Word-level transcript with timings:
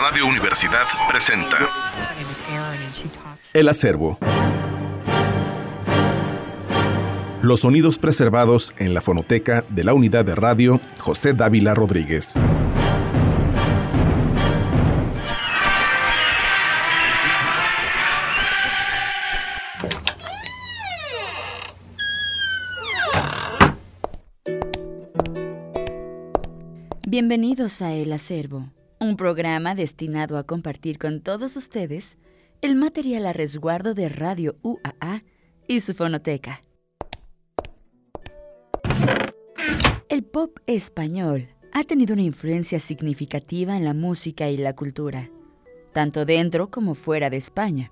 Radio 0.00 0.26
Universidad 0.26 0.84
presenta 1.10 1.58
El 3.52 3.68
acervo. 3.68 4.18
Los 7.42 7.60
sonidos 7.60 7.98
preservados 7.98 8.74
en 8.78 8.94
la 8.94 9.02
fonoteca 9.02 9.62
de 9.68 9.84
la 9.84 9.92
unidad 9.92 10.24
de 10.24 10.34
radio 10.34 10.80
José 10.96 11.34
Dávila 11.34 11.74
Rodríguez. 11.74 12.40
Bienvenidos 27.06 27.82
a 27.82 27.92
El 27.92 28.14
Acervo, 28.14 28.70
un 29.00 29.16
programa 29.16 29.74
destinado 29.74 30.36
a 30.36 30.44
compartir 30.44 30.98
con 30.98 31.22
todos 31.22 31.56
ustedes 31.56 32.18
el 32.60 32.76
material 32.76 33.24
a 33.24 33.32
resguardo 33.32 33.94
de 33.94 34.10
Radio 34.10 34.56
UAA 34.62 35.24
y 35.66 35.80
su 35.80 35.94
fonoteca. 35.94 36.60
El 40.10 40.22
pop 40.22 40.58
español 40.66 41.48
ha 41.72 41.84
tenido 41.84 42.12
una 42.12 42.22
influencia 42.22 42.78
significativa 42.78 43.74
en 43.74 43.86
la 43.86 43.94
música 43.94 44.50
y 44.50 44.58
la 44.58 44.76
cultura, 44.76 45.30
tanto 45.94 46.26
dentro 46.26 46.70
como 46.70 46.94
fuera 46.94 47.30
de 47.30 47.38
España. 47.38 47.90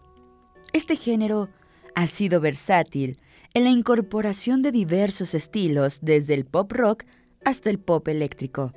Este 0.74 0.94
género 0.94 1.48
ha 1.94 2.06
sido 2.06 2.40
versátil 2.40 3.18
en 3.54 3.64
la 3.64 3.70
incorporación 3.70 4.60
de 4.60 4.72
diversos 4.72 5.34
estilos 5.34 6.00
desde 6.02 6.34
el 6.34 6.44
pop 6.44 6.70
rock 6.70 7.04
hasta 7.46 7.70
el 7.70 7.78
pop 7.78 8.06
eléctrico 8.08 8.74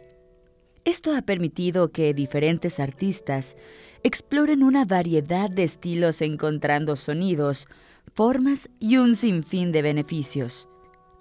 esto 0.86 1.16
ha 1.16 1.22
permitido 1.22 1.92
que 1.92 2.14
diferentes 2.14 2.80
artistas 2.80 3.56
exploren 4.04 4.64
una 4.64 4.86
variedad 4.86 5.50
de 5.50 5.64
estilos 5.64 6.22
encontrando 6.22 6.96
sonidos, 6.96 7.68
formas 8.14 8.70
y 8.80 8.98
un 8.98 9.16
sinfín 9.16 9.72
de 9.72 9.82
beneficios. 9.82 10.68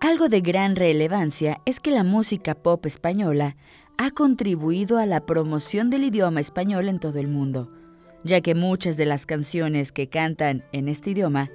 Algo 0.00 0.28
de 0.28 0.40
gran 0.40 0.76
relevancia 0.76 1.60
es 1.66 1.78
que 1.78 1.90
la 1.90 2.04
música 2.04 2.54
pop 2.54 2.86
española 2.86 3.56
ha 3.98 4.10
contribuido 4.10 4.96
a 4.96 5.04
la 5.04 5.26
promoción 5.26 5.90
del 5.90 6.04
idioma 6.04 6.40
español 6.40 6.88
en 6.88 6.98
todo 6.98 7.18
el 7.18 7.28
mundo, 7.28 7.70
ya 8.24 8.40
que 8.40 8.54
muchas 8.54 8.96
de 8.96 9.04
las 9.04 9.26
canciones 9.26 9.92
que 9.92 10.08
cantan 10.08 10.64
en 10.72 10.88
este 10.88 11.10
idioma 11.10 11.50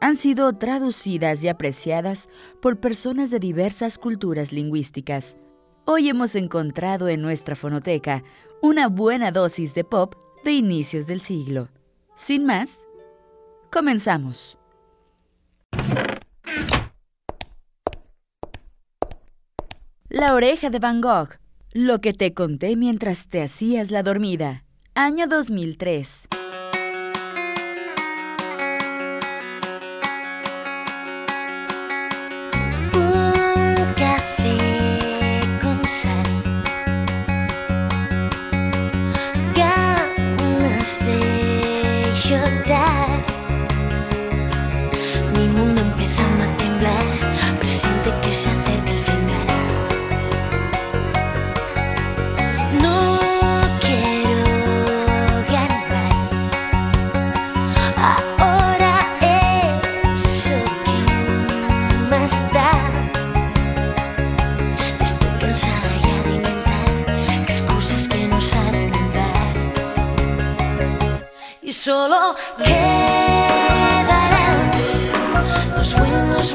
han 0.00 0.16
sido 0.16 0.52
traducidas 0.54 1.42
y 1.44 1.48
apreciadas 1.48 2.28
por 2.60 2.80
personas 2.80 3.30
de 3.30 3.38
diversas 3.38 3.96
culturas 3.96 4.52
lingüísticas. 4.52 5.36
Hoy 5.90 6.10
hemos 6.10 6.34
encontrado 6.34 7.08
en 7.08 7.22
nuestra 7.22 7.56
fonoteca 7.56 8.22
una 8.60 8.88
buena 8.88 9.32
dosis 9.32 9.72
de 9.72 9.84
pop 9.84 10.16
de 10.44 10.52
inicios 10.52 11.06
del 11.06 11.22
siglo. 11.22 11.70
Sin 12.14 12.44
más, 12.44 12.86
comenzamos. 13.72 14.58
La 20.10 20.34
oreja 20.34 20.68
de 20.68 20.78
Van 20.78 21.00
Gogh. 21.00 21.38
Lo 21.72 22.02
que 22.02 22.12
te 22.12 22.34
conté 22.34 22.76
mientras 22.76 23.26
te 23.26 23.40
hacías 23.40 23.90
la 23.90 24.02
dormida. 24.02 24.66
Año 24.94 25.26
2003. 25.26 26.28
Solo 72.68 72.76
quedarán. 74.06 74.70
Los 75.76 75.98
buenos 75.98 76.54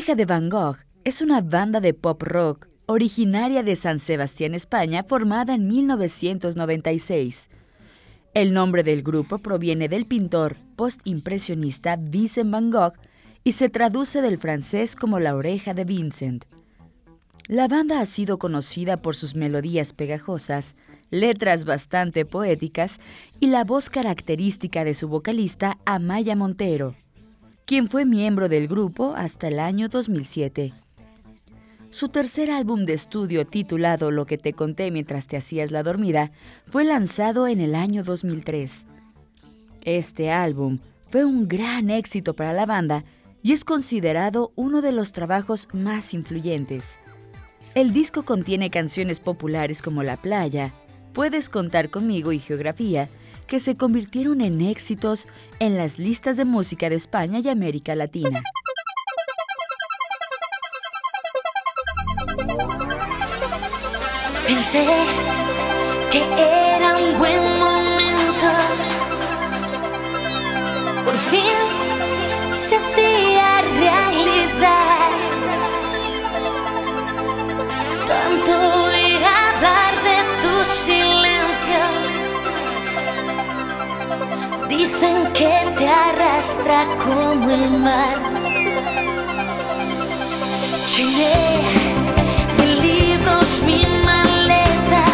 Oreja 0.00 0.14
de 0.14 0.24
Van 0.24 0.48
Gogh 0.48 0.78
es 1.04 1.20
una 1.20 1.42
banda 1.42 1.78
de 1.78 1.92
pop 1.92 2.22
rock 2.22 2.68
originaria 2.86 3.62
de 3.62 3.76
San 3.76 3.98
Sebastián, 3.98 4.54
España, 4.54 5.04
formada 5.06 5.54
en 5.54 5.68
1996. 5.68 7.50
El 8.32 8.54
nombre 8.54 8.82
del 8.82 9.02
grupo 9.02 9.40
proviene 9.40 9.90
del 9.90 10.06
pintor 10.06 10.56
postimpresionista 10.74 11.96
Vincent 11.96 12.50
Van 12.50 12.70
Gogh 12.70 12.94
y 13.44 13.52
se 13.52 13.68
traduce 13.68 14.22
del 14.22 14.38
francés 14.38 14.96
como 14.96 15.20
la 15.20 15.36
oreja 15.36 15.74
de 15.74 15.84
Vincent. 15.84 16.46
La 17.46 17.68
banda 17.68 18.00
ha 18.00 18.06
sido 18.06 18.38
conocida 18.38 19.02
por 19.02 19.14
sus 19.14 19.34
melodías 19.34 19.92
pegajosas, 19.92 20.76
letras 21.10 21.66
bastante 21.66 22.24
poéticas 22.24 23.00
y 23.38 23.48
la 23.48 23.64
voz 23.64 23.90
característica 23.90 24.82
de 24.82 24.94
su 24.94 25.08
vocalista 25.08 25.76
Amaya 25.84 26.36
Montero 26.36 26.94
quien 27.70 27.86
fue 27.86 28.04
miembro 28.04 28.48
del 28.48 28.66
grupo 28.66 29.14
hasta 29.16 29.46
el 29.46 29.60
año 29.60 29.88
2007. 29.88 30.72
Su 31.90 32.08
tercer 32.08 32.50
álbum 32.50 32.84
de 32.84 32.94
estudio 32.94 33.46
titulado 33.46 34.10
Lo 34.10 34.26
que 34.26 34.38
te 34.38 34.54
conté 34.54 34.90
mientras 34.90 35.28
te 35.28 35.36
hacías 35.36 35.70
la 35.70 35.84
dormida 35.84 36.32
fue 36.66 36.82
lanzado 36.82 37.46
en 37.46 37.60
el 37.60 37.76
año 37.76 38.02
2003. 38.02 38.86
Este 39.82 40.32
álbum 40.32 40.80
fue 41.10 41.24
un 41.24 41.46
gran 41.46 41.90
éxito 41.90 42.34
para 42.34 42.52
la 42.52 42.66
banda 42.66 43.04
y 43.40 43.52
es 43.52 43.64
considerado 43.64 44.50
uno 44.56 44.82
de 44.82 44.90
los 44.90 45.12
trabajos 45.12 45.68
más 45.72 46.12
influyentes. 46.12 46.98
El 47.76 47.92
disco 47.92 48.24
contiene 48.24 48.70
canciones 48.70 49.20
populares 49.20 49.80
como 49.80 50.02
La 50.02 50.16
playa, 50.16 50.74
Puedes 51.12 51.48
contar 51.48 51.90
conmigo 51.90 52.32
y 52.32 52.38
Geografía, 52.38 53.08
que 53.50 53.58
se 53.58 53.76
convirtieron 53.76 54.42
en 54.42 54.60
éxitos 54.60 55.26
en 55.58 55.76
las 55.76 55.98
listas 55.98 56.36
de 56.36 56.44
música 56.44 56.88
de 56.88 56.94
España 56.94 57.40
y 57.40 57.48
América 57.48 57.96
Latina. 57.96 58.44
Pensé 64.46 64.86
que 66.12 66.22
era 66.76 66.96
un 66.96 67.18
buen 67.18 67.42
momento. 67.58 68.46
Por 71.04 71.16
fin 71.16 72.52
se 72.52 72.78
Dicen 85.00 85.32
que 85.32 85.72
te 85.78 85.88
arrastra 85.88 86.84
como 87.02 87.50
el 87.50 87.80
mar. 87.80 88.18
Llené 90.94 91.36
de 92.58 92.66
libros 92.82 93.62
mi 93.64 93.82
maleta. 94.04 95.04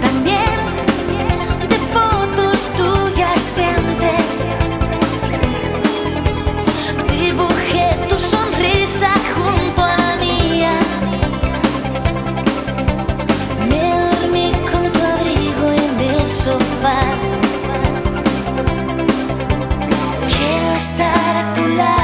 También 0.00 0.58
de 1.68 1.78
fotos 1.92 2.68
tuyas 2.78 3.56
de 3.56 3.64
antes. 3.64 4.52
Dibujé 7.10 7.88
tu 8.08 8.16
sonrisa 8.16 9.10
junto 9.34 9.82
a 9.82 9.89
estar 20.80 21.36
a 21.36 21.52
tu 21.52 21.66
lado. 21.66 21.99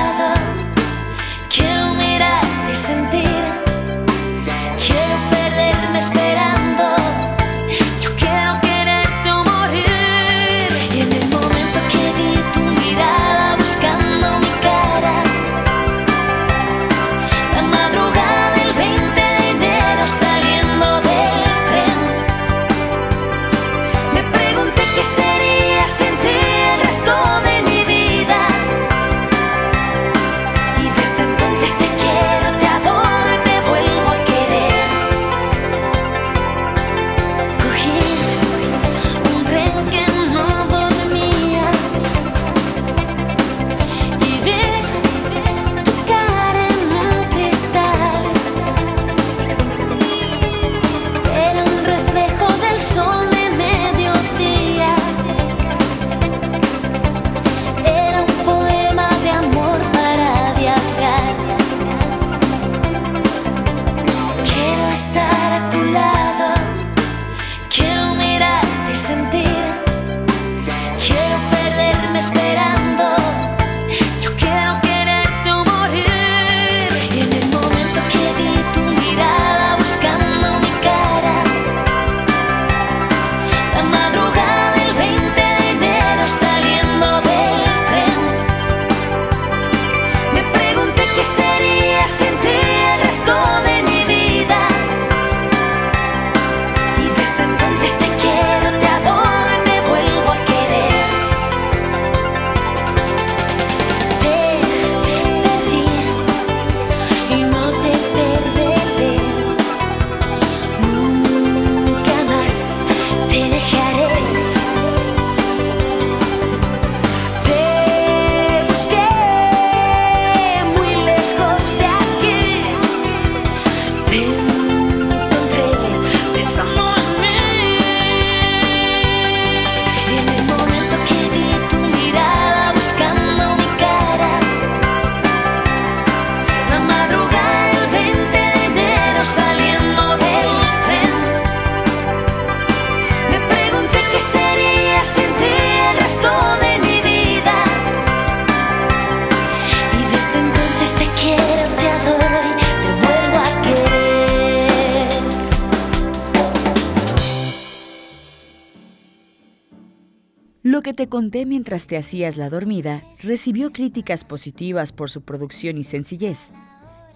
Lo 160.77 160.83
que 160.83 160.93
te 160.93 161.09
conté 161.09 161.47
mientras 161.47 161.87
te 161.87 161.97
hacías 161.97 162.37
la 162.37 162.51
dormida 162.51 163.03
recibió 163.23 163.73
críticas 163.73 164.27
positivas 164.27 164.93
por 164.93 165.09
su 165.09 165.23
producción 165.23 165.79
y 165.79 165.85
sencillez, 165.85 166.51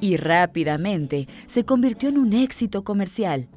y 0.00 0.16
rápidamente 0.16 1.28
se 1.44 1.66
convirtió 1.66 2.08
en 2.08 2.16
un 2.16 2.32
éxito 2.32 2.84
comercial. 2.84 3.50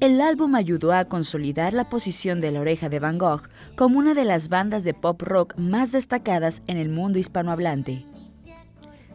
el 0.00 0.20
álbum 0.20 0.54
ayudó 0.54 0.92
a 0.92 1.06
consolidar 1.06 1.72
la 1.72 1.88
posición 1.88 2.42
de 2.42 2.50
la 2.50 2.60
oreja 2.60 2.90
de 2.90 2.98
Van 2.98 3.16
Gogh 3.16 3.48
como 3.74 3.98
una 3.98 4.12
de 4.12 4.26
las 4.26 4.50
bandas 4.50 4.84
de 4.84 4.92
pop 4.92 5.22
rock 5.22 5.56
más 5.56 5.90
destacadas 5.90 6.60
en 6.66 6.76
el 6.76 6.90
mundo 6.90 7.18
hispanohablante. 7.18 8.04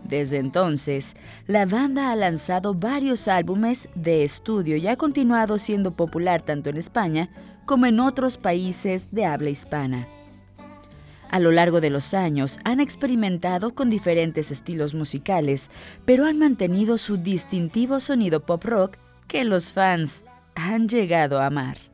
Desde 0.04 0.38
entonces, 0.38 1.16
la 1.46 1.68
banda 1.68 2.12
ha 2.12 2.16
lanzado 2.16 2.74
varios 2.74 3.28
álbumes 3.28 3.88
de 3.94 4.24
estudio 4.24 4.78
y 4.78 4.88
ha 4.88 4.96
continuado 4.96 5.60
siendo 5.60 5.92
popular 5.92 6.42
tanto 6.42 6.72
en 6.72 6.78
España 6.78 7.30
como 7.70 7.86
en 7.86 8.00
otros 8.00 8.38
países 8.38 9.10
de 9.12 9.26
habla 9.26 9.52
hispana. 9.52 10.08
A 11.30 11.40
lo 11.40 11.52
largo 11.52 11.82
de 11.82 11.92
los 11.92 12.16
años 12.16 12.58
han 12.64 12.80
experimentado 12.80 13.76
con 13.76 13.92
diferentes 13.92 14.50
estilos 14.50 14.96
musicales, 14.96 15.70
pero 16.04 16.26
han 16.26 16.40
mantenido 16.40 16.98
su 16.98 17.18
distintivo 17.18 18.00
sonido 18.00 18.44
pop 18.44 18.66
rock 18.66 18.98
que 19.28 19.44
los 19.44 19.72
fans 19.74 20.24
han 20.56 20.90
llegado 20.90 21.40
a 21.40 21.46
amar. 21.46 21.89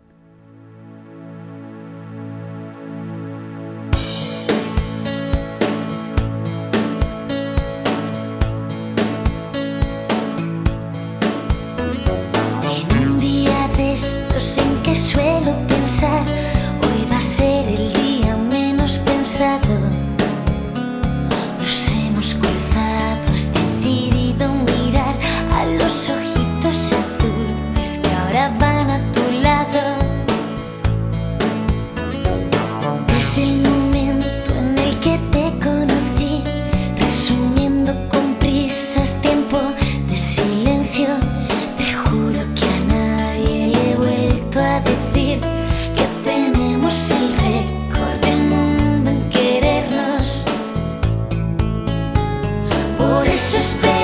por 53.16 53.26
estes 53.28 53.68
pés. 53.82 53.95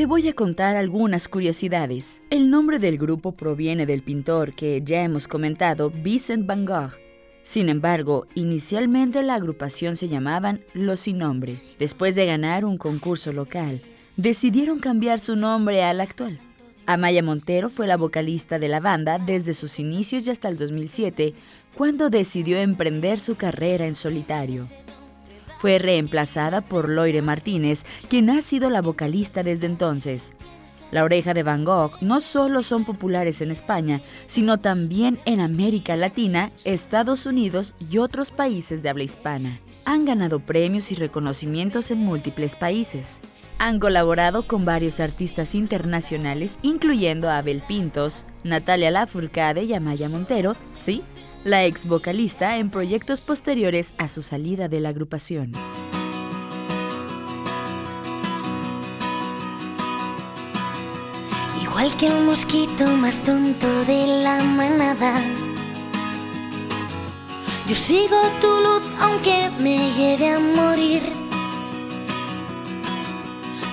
Te 0.00 0.06
voy 0.06 0.26
a 0.28 0.32
contar 0.32 0.76
algunas 0.76 1.28
curiosidades. 1.28 2.22
El 2.30 2.48
nombre 2.48 2.78
del 2.78 2.96
grupo 2.96 3.32
proviene 3.32 3.84
del 3.84 4.00
pintor 4.00 4.54
que 4.54 4.80
ya 4.82 5.02
hemos 5.02 5.28
comentado, 5.28 5.90
Vincent 5.90 6.46
Van 6.46 6.64
Gogh. 6.64 6.92
Sin 7.42 7.68
embargo, 7.68 8.26
inicialmente 8.34 9.22
la 9.22 9.34
agrupación 9.34 9.96
se 9.96 10.08
llamaban 10.08 10.64
Los 10.72 11.00
Sin 11.00 11.18
Nombre. 11.18 11.60
Después 11.78 12.14
de 12.14 12.24
ganar 12.24 12.64
un 12.64 12.78
concurso 12.78 13.34
local, 13.34 13.82
decidieron 14.16 14.78
cambiar 14.78 15.20
su 15.20 15.36
nombre 15.36 15.82
al 15.82 16.00
actual. 16.00 16.40
Amaya 16.86 17.22
Montero 17.22 17.68
fue 17.68 17.86
la 17.86 17.98
vocalista 17.98 18.58
de 18.58 18.68
la 18.68 18.80
banda 18.80 19.18
desde 19.18 19.52
sus 19.52 19.78
inicios 19.78 20.26
y 20.26 20.30
hasta 20.30 20.48
el 20.48 20.56
2007, 20.56 21.34
cuando 21.76 22.08
decidió 22.08 22.56
emprender 22.56 23.20
su 23.20 23.36
carrera 23.36 23.86
en 23.86 23.94
solitario. 23.94 24.66
Fue 25.60 25.78
reemplazada 25.78 26.62
por 26.62 26.88
Loire 26.88 27.20
Martínez, 27.20 27.84
quien 28.08 28.30
ha 28.30 28.40
sido 28.40 28.70
la 28.70 28.80
vocalista 28.80 29.42
desde 29.42 29.66
entonces. 29.66 30.32
La 30.90 31.04
oreja 31.04 31.34
de 31.34 31.42
Van 31.42 31.66
Gogh 31.66 31.92
no 32.00 32.22
solo 32.22 32.62
son 32.62 32.86
populares 32.86 33.42
en 33.42 33.50
España, 33.50 34.00
sino 34.26 34.58
también 34.58 35.20
en 35.26 35.38
América 35.38 35.96
Latina, 35.96 36.50
Estados 36.64 37.26
Unidos 37.26 37.74
y 37.78 37.98
otros 37.98 38.30
países 38.30 38.82
de 38.82 38.88
habla 38.88 39.04
hispana. 39.04 39.60
Han 39.84 40.06
ganado 40.06 40.40
premios 40.40 40.90
y 40.92 40.94
reconocimientos 40.94 41.90
en 41.90 41.98
múltiples 41.98 42.56
países. 42.56 43.20
Han 43.58 43.78
colaborado 43.78 44.46
con 44.46 44.64
varios 44.64 44.98
artistas 44.98 45.54
internacionales, 45.54 46.58
incluyendo 46.62 47.28
a 47.28 47.36
Abel 47.36 47.62
Pintos, 47.68 48.24
Natalia 48.44 48.90
Lafourcade 48.90 49.64
y 49.64 49.74
Amaya 49.74 50.08
Montero, 50.08 50.56
sí, 50.74 51.02
la 51.44 51.64
ex 51.64 51.86
vocalista 51.86 52.58
en 52.58 52.70
proyectos 52.70 53.20
posteriores 53.20 53.94
a 53.98 54.08
su 54.08 54.22
salida 54.22 54.68
de 54.68 54.80
la 54.80 54.90
agrupación. 54.90 55.52
igual 61.62 61.96
que 61.96 62.08
el 62.08 62.24
mosquito 62.24 62.84
más 62.96 63.20
tonto 63.20 63.66
de 63.84 64.06
la 64.22 64.42
manada. 64.42 65.14
Yo 67.68 67.74
sigo 67.74 68.18
tu 68.40 68.48
luz 68.48 68.82
aunque 69.00 69.50
me 69.60 69.78
lleve 69.92 70.28
a 70.28 70.40
morir. 70.40 71.02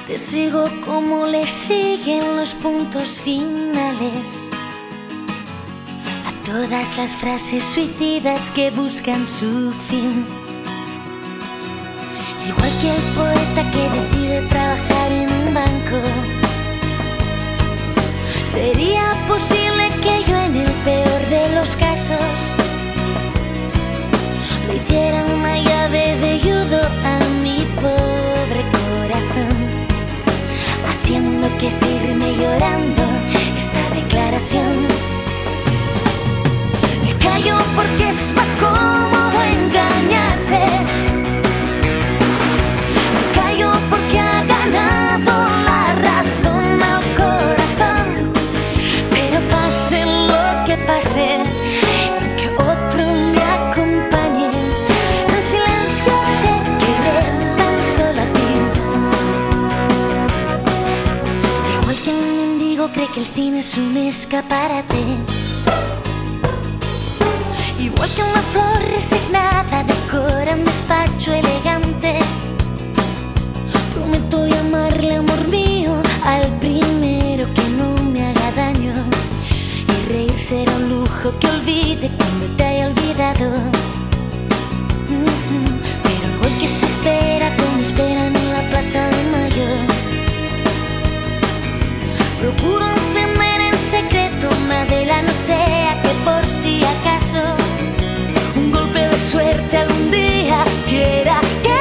Te 0.08 0.18
sigo 0.18 0.66
como 0.86 1.28
le 1.28 1.46
siguen 1.48 2.38
los 2.38 2.54
puntos 2.54 3.20
finales 3.20 4.50
todas 6.48 6.98
las 6.98 7.14
frases 7.14 7.62
suicidas 7.62 8.50
que 8.52 8.72
buscan 8.72 9.28
su 9.28 9.72
fin. 9.90 10.26
Igual 12.48 12.72
que 12.82 12.90
el 12.96 13.04
poeta 13.20 13.64
que 13.74 13.84
decide 14.00 14.42
trabajar 14.48 15.12
en 15.12 15.30
un 15.30 15.54
banco 15.54 16.00
¿Sería 18.46 19.14
posible 19.28 19.90
que 20.02 20.24
yo 20.26 20.38
en 20.38 20.56
el 20.56 20.72
peor 20.88 21.22
de 21.30 21.56
los 21.56 21.76
casos 21.76 22.18
le 24.68 24.78
hiciera 24.78 25.26
una 25.26 25.58
llave 25.60 26.16
de 26.24 26.40
judo 26.40 26.82
a 27.04 27.20
mi 27.44 27.60
pobre 27.76 28.62
corazón? 28.80 29.58
Haciendo 30.90 31.48
que 31.60 31.70
firme 31.82 32.34
llorando 32.42 33.04
esta 33.58 33.82
declaración. 33.94 34.97
Me 37.48 37.54
callo 37.54 37.64
porque 37.76 38.10
es 38.10 38.34
más 38.36 38.56
cómodo 38.58 39.42
engañarse. 39.42 40.60
que 52.38 52.50
otro 52.50 53.04
me 53.34 53.42
acompañe. 53.42 54.48
En 54.48 55.42
silencio 55.42 56.16
te 56.44 56.54
quedé 56.82 57.20
tan 57.58 57.76
solo 57.96 58.22
a 58.22 58.28
ti. 58.36 58.50
Igual 61.82 61.98
que 62.04 62.10
un 62.10 62.28
mendigo 62.38 62.90
cree 62.92 63.08
que 63.14 63.20
el 63.22 63.28
cine 63.28 63.60
es 63.60 63.78
un 63.78 63.96
escaparate. 63.96 65.47
Igual 67.98 68.12
que 68.12 68.22
una 68.22 68.42
flor 68.54 68.80
resignada 68.94 69.84
decora 69.84 70.54
un 70.54 70.64
despacho 70.64 71.34
elegante. 71.34 72.20
Prometo 73.96 74.46
llamarle 74.46 75.16
amor 75.16 75.48
mío 75.48 75.94
al 76.24 76.46
primero 76.60 77.52
que 77.56 77.64
no 77.80 77.96
me 78.12 78.22
haga 78.22 78.52
daño. 78.52 78.94
Y 79.90 80.12
reír 80.12 80.38
será 80.38 80.72
un 80.76 81.08
que 81.40 81.48
olvide 81.48 82.12
cuando 82.18 82.46
te 82.56 82.64
haya 82.66 82.88
olvidado. 82.90 83.50
Pero 86.04 86.28
hoy 86.44 86.54
que 86.62 86.68
se 86.68 86.86
espera 86.86 87.50
como 87.58 87.82
esperan 87.82 88.36
en 88.36 88.54
la 88.54 88.62
plaza 88.70 89.10
de 89.16 89.24
mayo. 89.36 89.70
Procuro 92.42 92.86
encender 92.92 93.62
en 93.62 93.78
secreto 93.78 94.50
una 94.66 94.86
vela, 94.86 95.24
no 95.24 95.34
sea 95.34 95.77
suerte 99.32 99.76
algún 99.76 100.10
día 100.10 100.64
quiera 100.88 101.42
que 101.62 101.80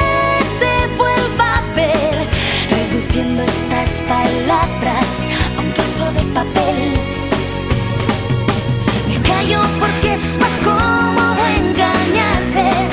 te 0.59 0.95
vuelva 0.97 1.59
a 1.59 1.73
ver, 1.75 2.27
reduciendo 2.69 3.41
estas 3.43 4.01
palabras 4.01 5.25
a 5.55 5.61
un 5.61 5.73
trozo 5.73 6.11
de 6.11 6.33
papel 6.33 7.17
porque 9.79 10.13
es 10.13 10.37
más 10.39 10.59
cómodo 10.59 11.41
engañarse. 11.57 12.87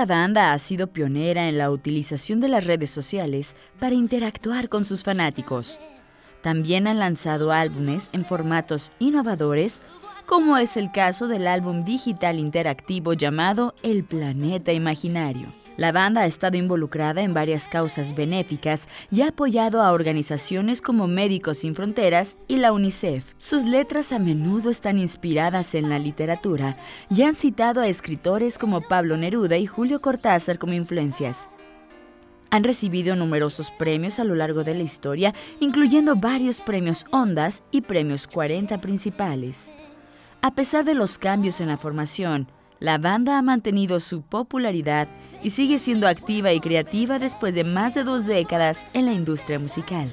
Esta 0.00 0.14
banda 0.14 0.54
ha 0.54 0.58
sido 0.58 0.86
pionera 0.86 1.46
en 1.50 1.58
la 1.58 1.70
utilización 1.70 2.40
de 2.40 2.48
las 2.48 2.64
redes 2.64 2.90
sociales 2.90 3.54
para 3.78 3.94
interactuar 3.94 4.70
con 4.70 4.86
sus 4.86 5.04
fanáticos. 5.04 5.78
También 6.40 6.86
han 6.86 6.98
lanzado 6.98 7.52
álbumes 7.52 8.08
en 8.14 8.24
formatos 8.24 8.92
innovadores, 8.98 9.82
como 10.24 10.56
es 10.56 10.78
el 10.78 10.90
caso 10.90 11.28
del 11.28 11.46
álbum 11.46 11.82
digital 11.82 12.38
interactivo 12.38 13.12
llamado 13.12 13.74
El 13.82 14.02
Planeta 14.02 14.72
Imaginario. 14.72 15.52
La 15.76 15.92
banda 15.92 16.22
ha 16.22 16.26
estado 16.26 16.56
involucrada 16.56 17.22
en 17.22 17.32
varias 17.32 17.68
causas 17.68 18.14
benéficas 18.14 18.88
y 19.10 19.22
ha 19.22 19.28
apoyado 19.28 19.82
a 19.82 19.92
organizaciones 19.92 20.82
como 20.82 21.06
Médicos 21.06 21.58
Sin 21.58 21.74
Fronteras 21.74 22.36
y 22.48 22.56
la 22.56 22.72
UNICEF. 22.72 23.24
Sus 23.38 23.64
letras 23.64 24.12
a 24.12 24.18
menudo 24.18 24.70
están 24.70 24.98
inspiradas 24.98 25.74
en 25.74 25.88
la 25.88 25.98
literatura 25.98 26.76
y 27.08 27.22
han 27.22 27.34
citado 27.34 27.80
a 27.80 27.88
escritores 27.88 28.58
como 28.58 28.82
Pablo 28.82 29.16
Neruda 29.16 29.56
y 29.56 29.66
Julio 29.66 30.00
Cortázar 30.00 30.58
como 30.58 30.74
influencias. 30.74 31.48
Han 32.50 32.64
recibido 32.64 33.14
numerosos 33.14 33.70
premios 33.70 34.18
a 34.18 34.24
lo 34.24 34.34
largo 34.34 34.64
de 34.64 34.74
la 34.74 34.82
historia, 34.82 35.34
incluyendo 35.60 36.16
varios 36.16 36.60
premios 36.60 37.06
Ondas 37.12 37.62
y 37.70 37.82
premios 37.82 38.26
40 38.26 38.80
principales. 38.80 39.70
A 40.42 40.50
pesar 40.54 40.84
de 40.84 40.94
los 40.94 41.16
cambios 41.16 41.60
en 41.60 41.68
la 41.68 41.76
formación, 41.76 42.48
la 42.80 42.96
banda 42.96 43.38
ha 43.38 43.42
mantenido 43.42 44.00
su 44.00 44.22
popularidad 44.22 45.06
y 45.42 45.50
sigue 45.50 45.78
siendo 45.78 46.08
activa 46.08 46.52
y 46.52 46.60
creativa 46.60 47.18
después 47.18 47.54
de 47.54 47.62
más 47.62 47.94
de 47.94 48.04
dos 48.04 48.26
décadas 48.26 48.86
en 48.94 49.06
la 49.06 49.12
industria 49.12 49.58
musical. 49.58 50.10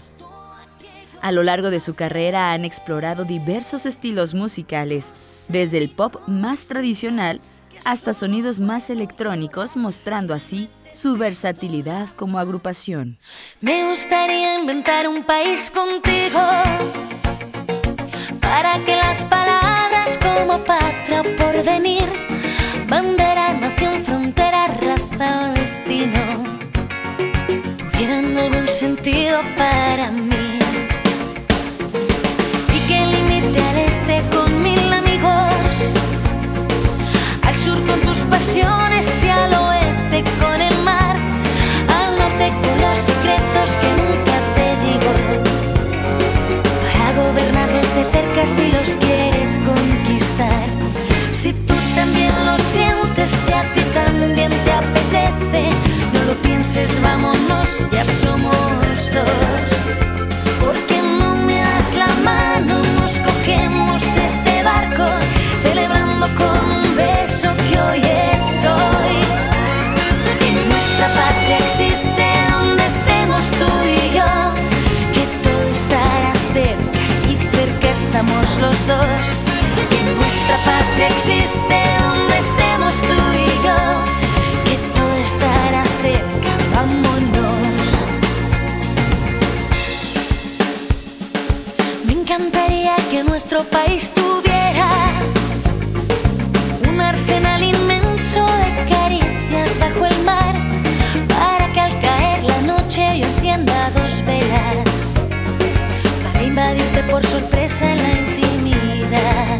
A 1.21 1.31
lo 1.31 1.43
largo 1.43 1.71
de 1.71 1.79
su 1.79 1.95
carrera 1.95 2.51
han 2.51 2.65
explorado 2.65 3.23
diversos 3.23 3.85
estilos 3.85 4.33
musicales, 4.33 5.47
desde 5.49 5.77
el 5.79 5.89
pop 5.89 6.17
más 6.27 6.67
tradicional 6.67 7.41
hasta 7.85 8.13
sonidos 8.13 8.59
más 8.59 8.89
electrónicos, 8.89 9.77
mostrando 9.77 10.33
así 10.33 10.69
su 10.93 11.17
versatilidad 11.17 12.09
como 12.09 12.37
agrupación. 12.37 13.17
Me 13.61 13.87
gustaría 13.89 14.59
inventar 14.59 15.07
un 15.07 15.23
país 15.23 15.71
contigo 15.71 16.39
para 18.41 18.83
que 18.85 18.95
las 18.95 19.23
palabras 19.25 20.19
como 20.21 20.59
patria 20.65 21.23
por 21.37 21.63
venir 21.63 22.36
Bandera, 22.89 23.53
nación, 23.53 23.93
frontera, 24.05 24.67
raza 24.67 25.49
o 25.49 25.53
destino 25.59 26.21
tuvieran 27.91 28.37
algún 28.37 28.67
sentido 28.67 29.41
para 29.57 30.09
mí. 30.11 30.59
Y 32.75 32.79
que 32.87 32.99
límite 33.13 33.61
al 33.61 33.77
este 33.79 34.23
con 34.33 34.63
mil 34.63 34.93
amigos, 34.93 35.95
al 37.43 37.55
sur 37.57 37.77
con 37.87 37.99
tus 38.01 38.19
pasiones 38.19 39.23
y 39.25 39.29
al 39.29 39.53
oeste 39.53 39.76
ya 57.91 58.03
somos 58.03 59.11
dos. 59.13 59.69
Porque 60.59 61.01
no 61.19 61.35
me 61.35 61.61
das 61.61 61.93
la 61.95 62.07
mano, 62.23 62.81
nos 62.99 63.19
cogemos 63.19 64.03
este 64.03 64.63
barco, 64.63 65.05
celebrando 65.63 66.27
con 66.35 66.71
un 66.79 66.95
beso 66.95 67.49
que 67.69 67.79
hoy 67.79 68.01
es 68.33 68.65
hoy. 68.65 69.17
Que 70.39 70.51
nuestra 70.51 71.07
patria 71.19 71.57
existe 71.59 72.25
donde 72.51 72.85
estemos 72.85 73.43
tú 73.59 73.71
y 73.85 74.17
yo, 74.17 74.31
que 75.13 75.23
todo 75.43 75.71
estará 75.71 76.33
cerca, 76.53 77.07
si 77.21 77.35
cerca 77.55 77.89
estamos 77.91 78.45
los 78.59 78.77
dos. 78.87 79.23
Que 79.89 79.99
nuestra 80.19 80.57
patria 80.65 81.07
existe 81.07 81.77
donde 82.03 82.37
estemos 82.37 82.93
tú 83.07 83.19
y 83.33 83.49
yo, 83.65 84.16
estará 85.27 85.83
cerca, 86.01 86.51
vámonos. 86.73 87.87
Me 92.05 92.13
encantaría 92.13 92.95
que 93.11 93.23
nuestro 93.23 93.63
país 93.65 94.11
tuviera 94.19 94.89
un 96.89 97.01
arsenal 97.01 97.61
inmenso 97.61 98.41
de 98.63 98.69
caricias 98.93 99.71
bajo 99.83 100.05
el 100.05 100.17
mar 100.23 100.55
para 101.35 101.65
que 101.73 101.81
al 101.87 101.95
caer 102.07 102.43
la 102.53 102.61
noche 102.73 103.03
yo 103.19 103.25
encienda 103.25 103.75
dos 103.99 104.13
velas 104.25 104.97
para 106.23 106.43
invadirte 106.43 107.03
por 107.11 107.21
sorpresa 107.25 107.83
en 107.91 107.97
la 108.05 108.11
intimidad. 108.23 109.56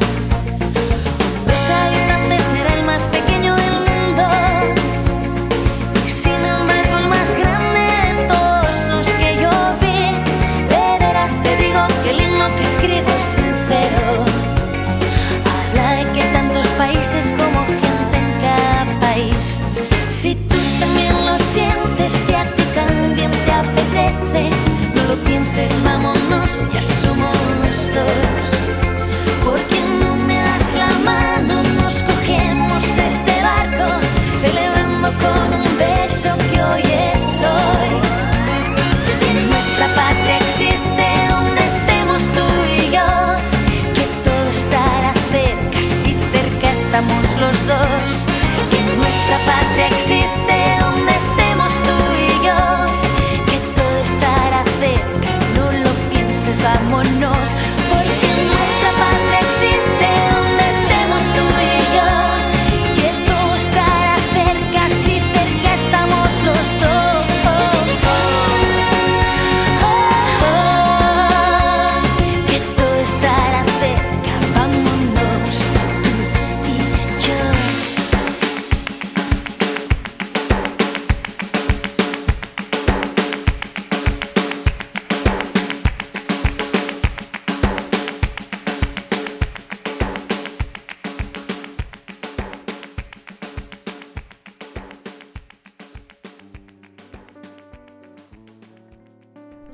Pienses, 25.57 25.83
vámonos, 25.83 26.67
ya 26.73 26.81
somos 26.81 27.91
dos. 27.91 28.56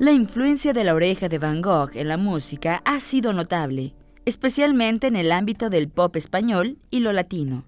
La 0.04 0.12
influencia 0.12 0.74
de 0.74 0.84
la 0.84 0.96
oreja 0.96 1.30
de 1.30 1.38
Van 1.38 1.62
Gogh 1.62 1.92
en 1.96 2.10
la 2.10 2.18
música 2.18 2.82
ha 2.84 3.00
sido 3.00 3.32
notable, 3.32 3.94
especialmente 4.26 5.08
en 5.08 5.16
el 5.16 5.32
ámbito 5.32 5.70
del 5.70 5.88
pop 5.88 6.18
español 6.18 6.78
y 6.92 7.00
lo 7.00 7.14
latino. 7.14 7.64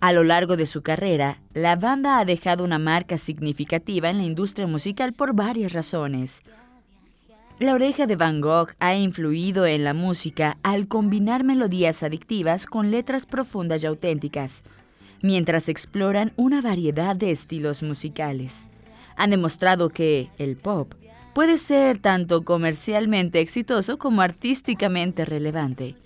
A 0.00 0.12
lo 0.12 0.24
largo 0.24 0.56
de 0.56 0.66
su 0.66 0.82
carrera, 0.82 1.40
la 1.54 1.76
banda 1.76 2.18
ha 2.18 2.24
dejado 2.24 2.64
una 2.64 2.80
marca 2.80 3.18
significativa 3.18 4.10
en 4.10 4.18
la 4.18 4.24
industria 4.24 4.66
musical 4.66 5.12
por 5.16 5.32
varias 5.32 5.72
razones. 5.72 6.42
La 7.60 7.74
oreja 7.74 8.06
de 8.06 8.16
Van 8.16 8.40
Gogh 8.40 8.72
ha 8.80 8.96
influido 8.96 9.64
en 9.64 9.84
la 9.84 9.94
música 9.94 10.58
al 10.64 10.88
combinar 10.88 11.44
melodías 11.44 12.02
adictivas 12.02 12.66
con 12.66 12.90
letras 12.90 13.26
profundas 13.26 13.84
y 13.84 13.86
auténticas, 13.86 14.64
mientras 15.22 15.68
exploran 15.68 16.32
una 16.34 16.62
variedad 16.62 17.14
de 17.14 17.30
estilos 17.30 17.84
musicales. 17.84 18.66
Han 19.14 19.30
demostrado 19.30 19.90
que 19.90 20.30
el 20.36 20.56
pop 20.56 20.94
puede 21.34 21.56
ser 21.56 21.98
tanto 21.98 22.44
comercialmente 22.44 23.40
exitoso 23.40 23.98
como 23.98 24.22
artísticamente 24.22 25.24
relevante. 25.24 25.96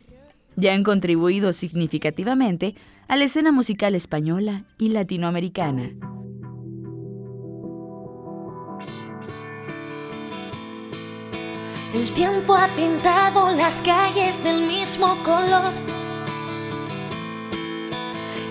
Ya 0.57 0.75
han 0.75 0.85
contribuido 0.85 1.53
significativamente 1.53 2.75
a 3.09 3.17
la 3.17 3.25
escena 3.25 3.53
musical 3.53 3.95
española 3.95 4.65
y 4.79 4.91
latinoamericana. 4.91 5.91
El 11.95 12.11
tiempo 12.11 12.57
ha 12.57 12.67
pintado 12.69 13.55
las 13.57 13.81
calles 13.83 14.43
del 14.43 14.63
mismo 14.67 15.17
color. 15.25 15.73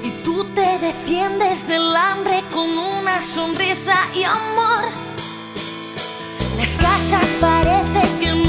Y 0.02 0.12
tú 0.24 0.46
te 0.56 0.80
defiendes 0.80 1.68
del 1.68 1.96
hambre 1.96 2.42
con 2.54 2.70
una 2.70 3.22
sonrisa 3.22 3.96
y 4.16 4.24
amor. 4.24 5.03
Las 6.64 6.78
casas 6.78 7.28
parecen 7.42 8.20
que 8.22 8.43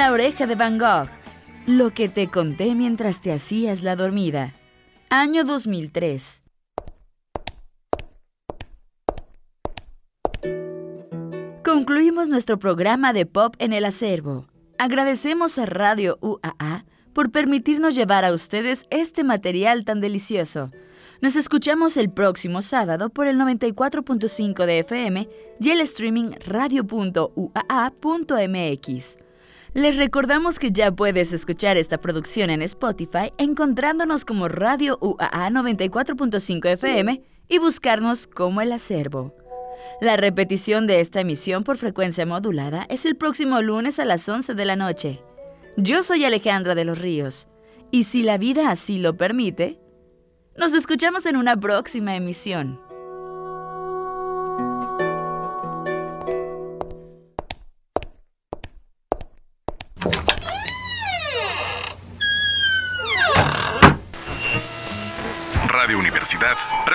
La 0.00 0.12
oreja 0.12 0.46
de 0.46 0.54
Van 0.54 0.78
Gogh. 0.78 1.10
Lo 1.66 1.90
que 1.90 2.08
te 2.08 2.26
conté 2.26 2.74
mientras 2.74 3.20
te 3.20 3.34
hacías 3.34 3.82
la 3.82 3.96
dormida. 3.96 4.54
Año 5.10 5.44
2003. 5.44 6.42
Concluimos 11.62 12.30
nuestro 12.30 12.58
programa 12.58 13.12
de 13.12 13.26
pop 13.26 13.54
en 13.58 13.74
el 13.74 13.84
acervo. 13.84 14.46
Agradecemos 14.78 15.58
a 15.58 15.66
Radio 15.66 16.16
UAA 16.22 16.86
por 17.12 17.30
permitirnos 17.30 17.94
llevar 17.94 18.24
a 18.24 18.32
ustedes 18.32 18.86
este 18.88 19.22
material 19.22 19.84
tan 19.84 20.00
delicioso. 20.00 20.70
Nos 21.20 21.36
escuchamos 21.36 21.98
el 21.98 22.10
próximo 22.10 22.62
sábado 22.62 23.10
por 23.10 23.26
el 23.26 23.36
94.5 23.36 24.64
de 24.64 24.78
FM 24.78 25.28
y 25.60 25.68
el 25.68 25.82
streaming 25.82 26.30
radio.uaa.mx. 26.46 27.30
Les 29.72 29.96
recordamos 29.96 30.58
que 30.58 30.72
ya 30.72 30.90
puedes 30.90 31.32
escuchar 31.32 31.76
esta 31.76 31.98
producción 31.98 32.50
en 32.50 32.60
Spotify 32.62 33.32
encontrándonos 33.38 34.24
como 34.24 34.48
Radio 34.48 34.98
UAA 35.00 35.50
94.5 35.50 36.70
FM 36.70 37.22
y 37.48 37.58
buscarnos 37.58 38.26
como 38.26 38.62
el 38.62 38.72
acervo. 38.72 39.32
La 40.00 40.16
repetición 40.16 40.88
de 40.88 40.98
esta 41.00 41.20
emisión 41.20 41.62
por 41.62 41.76
frecuencia 41.76 42.26
modulada 42.26 42.84
es 42.90 43.06
el 43.06 43.14
próximo 43.14 43.62
lunes 43.62 44.00
a 44.00 44.04
las 44.04 44.28
11 44.28 44.54
de 44.54 44.64
la 44.64 44.74
noche. 44.74 45.22
Yo 45.76 46.02
soy 46.02 46.24
Alejandra 46.24 46.74
de 46.74 46.84
los 46.84 46.98
Ríos 46.98 47.46
y 47.92 48.04
si 48.04 48.24
la 48.24 48.38
vida 48.38 48.70
así 48.70 48.98
lo 48.98 49.16
permite, 49.16 49.78
nos 50.56 50.72
escuchamos 50.72 51.26
en 51.26 51.36
una 51.36 51.56
próxima 51.56 52.16
emisión. 52.16 52.89